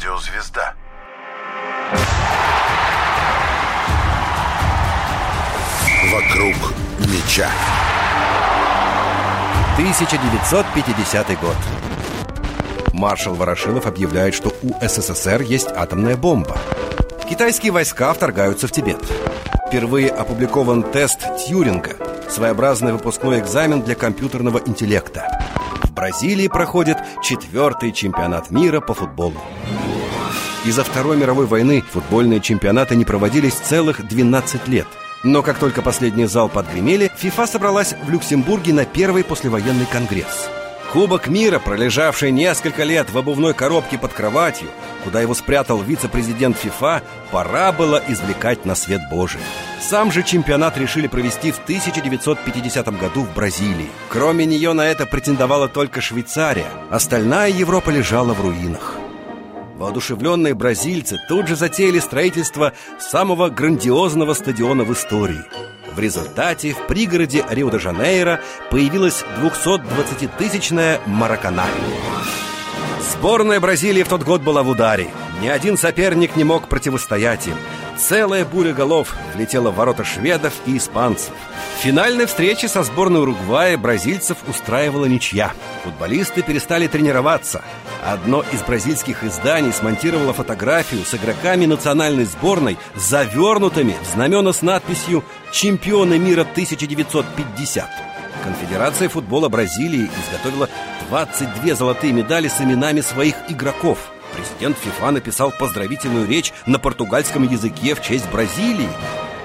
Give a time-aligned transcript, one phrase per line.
[0.00, 0.74] радиозвезда.
[6.12, 6.54] Вокруг
[7.00, 7.48] меча.
[9.74, 11.56] 1950 год.
[12.94, 16.56] Маршал Ворошилов объявляет, что у СССР есть атомная бомба.
[17.28, 19.02] Китайские войска вторгаются в Тибет.
[19.68, 21.96] Впервые опубликован тест Тьюринга,
[22.28, 25.28] своеобразный выпускной экзамен для компьютерного интеллекта.
[25.84, 29.40] В Бразилии проходит четвертый чемпионат мира по футболу.
[30.64, 34.86] Из-за Второй мировой войны футбольные чемпионаты не проводились целых 12 лет.
[35.22, 40.50] Но как только последний зал подгремели, ФИФА собралась в Люксембурге на первый послевоенный конгресс.
[40.92, 44.68] Кубок мира, пролежавший несколько лет в обувной коробке под кроватью,
[45.04, 49.40] куда его спрятал вице-президент ФИФА, пора было извлекать на свет Божий.
[49.80, 53.88] Сам же чемпионат решили провести в 1950 году в Бразилии.
[54.08, 56.66] Кроме нее на это претендовала только Швейцария.
[56.90, 58.96] Остальная Европа лежала в руинах.
[59.80, 65.40] Воодушевленные бразильцы тут же затеяли строительство самого грандиозного стадиона в истории.
[65.94, 71.64] В результате в пригороде Рио-де-Жанейро появилась 220-тысячная Маракана.
[73.10, 75.08] Сборная Бразилии в тот год была в ударе.
[75.40, 77.56] Ни один соперник не мог противостоять им.
[77.96, 81.32] Целая буря голов влетела в ворота шведов и испанцев.
[81.78, 85.52] В финальной встрече со сборной Уругвая бразильцев устраивала ничья.
[85.82, 87.62] Футболисты перестали тренироваться.
[88.04, 95.24] Одно из бразильских изданий смонтировало фотографию с игроками национальной сборной, завернутыми в знамена с надписью
[95.52, 97.84] «Чемпионы мира 1950».
[98.42, 100.68] Конфедерация футбола Бразилии изготовила
[101.08, 104.10] 22 золотые медали с именами своих игроков.
[104.34, 108.88] Президент ФИФА написал поздравительную речь на португальском языке в честь Бразилии.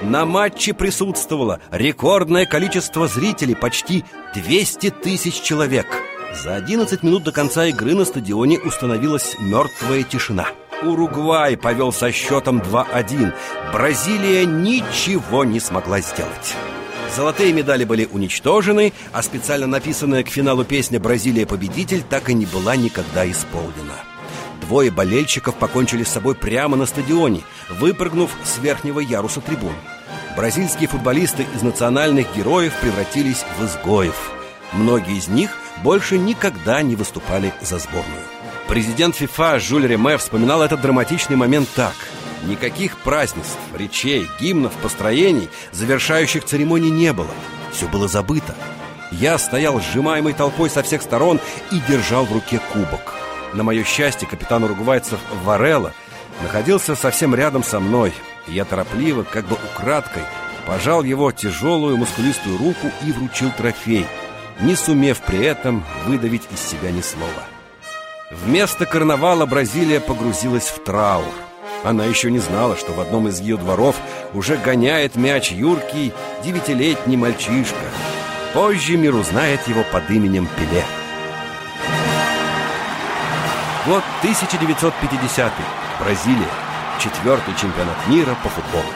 [0.01, 5.87] На матче присутствовало рекордное количество зрителей, почти 200 тысяч человек.
[6.43, 10.47] За 11 минут до конца игры на стадионе установилась мертвая тишина.
[10.83, 13.33] Уругвай повел со счетом 2-1.
[13.71, 16.55] Бразилия ничего не смогла сделать.
[17.15, 22.45] Золотые медали были уничтожены, а специально написанная к финалу песня «Бразилия победитель» так и не
[22.45, 23.95] была никогда исполнена.
[24.67, 29.73] Двое болельщиков покончили с собой прямо на стадионе, выпрыгнув с верхнего яруса трибун.
[30.35, 34.31] Бразильские футболисты из национальных героев превратились в изгоев.
[34.73, 35.51] Многие из них
[35.83, 38.23] больше никогда не выступали за сборную.
[38.67, 41.93] Президент ФИФА Жюль Реме вспоминал этот драматичный момент так–
[42.45, 47.31] Никаких празднеств, речей, гимнов, построений, завершающих церемоний не было.
[47.71, 48.55] Все было забыто.
[49.11, 51.39] Я стоял сжимаемой толпой со всех сторон
[51.71, 53.24] и держал в руке кубок.
[53.55, 55.93] На мое счастье, капитан уругвайцев Варелла
[56.43, 58.11] находился совсем рядом со мной.
[58.47, 60.23] Я торопливо, как бы украдкой,
[60.67, 64.05] пожал его тяжелую мускулистую руку и вручил трофей,
[64.59, 67.31] не сумев при этом выдавить из себя ни слова.
[68.29, 71.23] Вместо карнавала Бразилия погрузилась в траур.
[71.85, 73.95] Она еще не знала, что в одном из ее дворов
[74.33, 76.11] уже гоняет мяч юркий
[76.43, 77.85] девятилетний мальчишка.
[78.53, 80.83] Позже мир узнает его под именем Пеле.
[83.85, 85.53] Год 1950
[85.99, 86.49] Бразилия.
[86.97, 88.91] Четвертый чемпионат мира по футболу.